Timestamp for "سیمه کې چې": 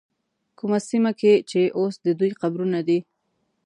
0.89-1.61